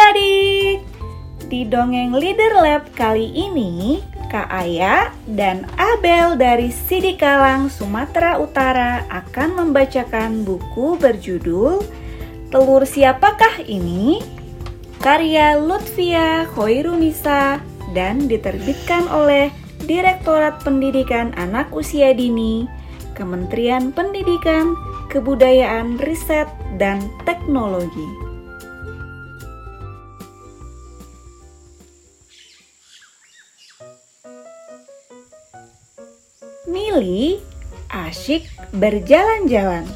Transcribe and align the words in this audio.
adik-adik. 0.00 0.78
Di 1.50 1.66
Dongeng 1.66 2.14
Leader 2.14 2.62
Lab 2.62 2.88
kali 2.94 3.26
ini, 3.34 4.00
Kak 4.30 4.48
Aya 4.48 5.10
dan 5.26 5.66
Abel 5.76 6.38
dari 6.38 6.70
Sidikalang, 6.70 7.66
Sumatera 7.68 8.38
Utara 8.38 9.02
akan 9.10 9.58
membacakan 9.58 10.46
buku 10.46 10.94
berjudul 10.96 11.82
Telur 12.54 12.82
Siapakah 12.86 13.66
Ini? 13.66 14.22
Karya 15.02 15.58
Lutfia 15.58 16.46
Khoirunisa 16.54 17.58
dan 17.96 18.30
diterbitkan 18.30 19.10
oleh 19.10 19.50
Direktorat 19.84 20.62
Pendidikan 20.62 21.34
Anak 21.34 21.72
Usia 21.74 22.14
Dini, 22.14 22.68
Kementerian 23.18 23.90
Pendidikan, 23.90 24.76
Kebudayaan, 25.10 25.98
Riset, 25.98 26.46
dan 26.78 27.02
Teknologi. 27.26 28.29
Mili 36.70 37.42
asyik 37.90 38.46
berjalan-jalan. 38.70 39.90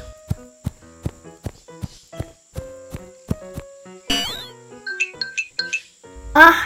Oh, 6.35 6.59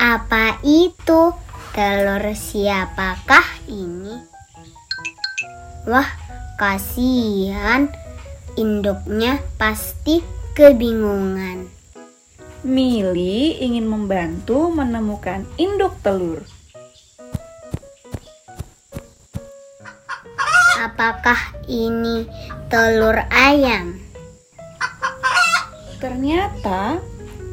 apa 0.00 0.56
itu? 0.64 1.36
Telur 1.76 2.32
siapakah 2.32 3.44
ini? 3.68 4.24
Wah, 5.84 6.08
kasihan. 6.56 7.92
Induknya 8.56 9.44
pasti 9.60 10.24
kebingungan. 10.56 11.68
Mili 12.64 13.60
ingin 13.60 13.84
membantu 13.84 14.72
menemukan 14.72 15.44
induk 15.60 15.92
telur. 16.00 16.40
Apakah 20.80 21.36
ini 21.68 22.24
telur 22.72 23.12
ayam? 23.28 24.00
Ternyata 26.00 27.04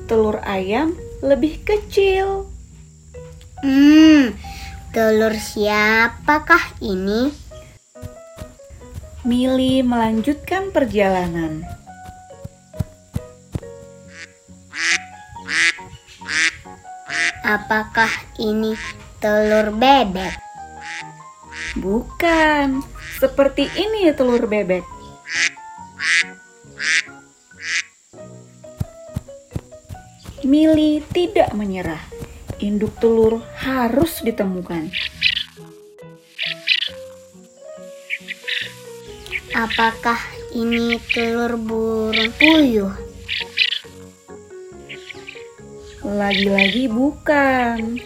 telur 0.07 0.39
ayam 0.47 0.95
lebih 1.19 1.59
kecil. 1.67 2.47
Hmm, 3.59 4.31
telur 4.95 5.35
siapakah 5.35 6.79
ini? 6.79 7.35
Mili 9.27 9.83
melanjutkan 9.83 10.71
perjalanan. 10.71 11.67
Apakah 17.43 18.23
ini 18.39 18.79
telur 19.19 19.75
bebek? 19.75 20.47
Bukan, 21.75 22.81
seperti 23.17 23.65
ini 23.73 24.13
telur 24.13 24.45
bebek. 24.45 24.85
Mili 30.45 31.03
tidak 31.11 31.51
menyerah. 31.57 31.99
Induk 32.57 32.93
telur 32.97 33.41
harus 33.61 34.21
ditemukan. 34.21 34.89
Apakah 39.57 40.21
ini 40.53 41.01
telur 41.13 41.57
burung 41.57 42.31
puyuh? 42.37 42.93
Lagi-lagi 46.05 46.85
bukan. 46.87 47.97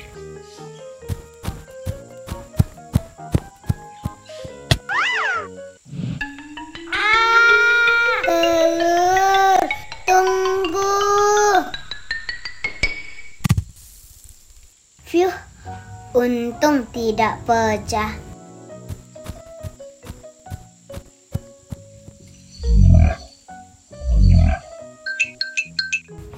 Untung 16.12 16.84
tidak 16.92 17.40
pecah. 17.48 18.12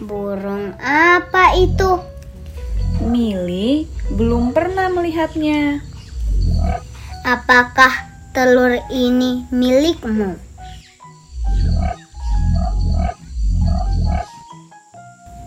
Burung 0.04 0.78
apa 0.84 1.58
itu? 1.58 1.98
Mili 3.02 3.90
belum 4.14 4.54
pernah 4.54 4.94
melihatnya. 4.94 5.82
Apakah 7.26 8.12
telur 8.36 8.78
ini 8.94 9.48
milikmu? 9.50 10.38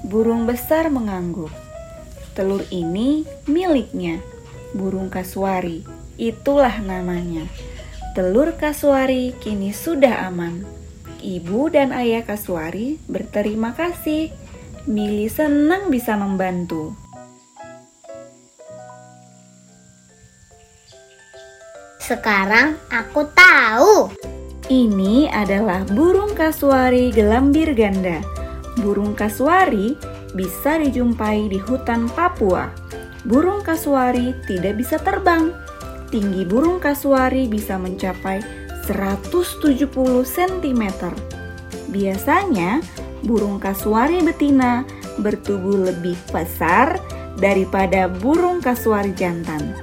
Burung 0.06 0.48
besar 0.48 0.88
mengangguk. 0.90 1.65
Telur 2.36 2.60
ini 2.68 3.24
miliknya. 3.48 4.20
Burung 4.76 5.08
kasuari. 5.08 5.80
Itulah 6.20 6.84
namanya. 6.84 7.48
Telur 8.12 8.52
kasuari 8.60 9.32
kini 9.40 9.72
sudah 9.72 10.28
aman. 10.28 10.60
Ibu 11.24 11.72
dan 11.72 11.96
ayah 11.96 12.28
kasuari 12.28 13.00
berterima 13.08 13.72
kasih. 13.72 14.28
Mili 14.84 15.32
senang 15.32 15.88
bisa 15.88 16.12
membantu. 16.20 16.92
Sekarang 21.96 22.76
aku 22.92 23.32
tahu. 23.32 24.12
Ini 24.68 25.32
adalah 25.32 25.88
burung 25.88 26.36
kasuari 26.36 27.16
gelambir 27.16 27.72
ganda. 27.72 28.20
Burung 28.76 29.16
kasuari 29.16 29.96
bisa 30.36 30.76
dijumpai 30.76 31.48
di 31.48 31.56
hutan 31.56 32.12
Papua. 32.12 32.68
Burung 33.24 33.64
kasuari 33.64 34.36
tidak 34.44 34.78
bisa 34.78 35.00
terbang. 35.00 35.50
Tinggi 36.12 36.46
burung 36.46 36.78
kasuari 36.78 37.50
bisa 37.50 37.74
mencapai 37.80 38.38
170 38.86 39.90
cm. 40.22 40.82
Biasanya, 41.90 42.78
burung 43.26 43.58
kasuari 43.58 44.22
betina 44.22 44.86
bertubuh 45.18 45.90
lebih 45.90 46.14
besar 46.30 47.00
daripada 47.40 48.06
burung 48.06 48.62
kasuari 48.62 49.10
jantan. 49.16 49.74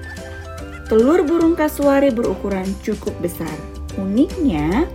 Telur 0.87 1.25
burung 1.25 1.57
kasuari 1.57 2.13
berukuran 2.13 2.69
cukup 2.85 3.11
besar. 3.19 3.51
Uniknya, 3.99 4.87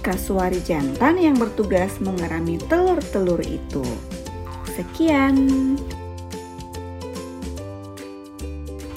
kasuari 0.00 0.62
jantan 0.64 1.20
yang 1.20 1.36
bertugas 1.36 2.00
mengerami 2.00 2.56
telur-telur 2.70 3.44
itu. 3.44 3.84
Sekian. 4.80 5.36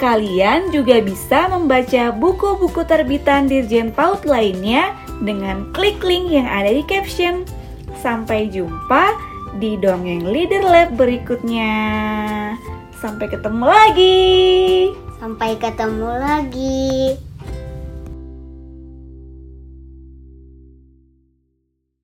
Kalian 0.00 0.72
juga 0.72 1.00
bisa 1.04 1.48
membaca 1.52 2.12
buku-buku 2.12 2.84
terbitan 2.88 3.48
Dirjen 3.48 3.92
PAUD 3.92 4.24
lainnya 4.24 4.96
dengan 5.20 5.68
klik 5.76 6.00
link 6.00 6.32
yang 6.32 6.48
ada 6.48 6.72
di 6.72 6.84
caption. 6.84 7.44
Sampai 8.00 8.52
jumpa 8.52 9.16
di 9.60 9.76
Dongeng 9.80 10.28
Leader 10.28 10.64
Lab 10.64 10.96
berikutnya. 10.96 11.72
Sampai 13.00 13.28
ketemu 13.28 13.64
lagi. 13.64 14.28
Sampai 15.20 15.56
ketemu 15.56 16.10
lagi. 16.20 17.16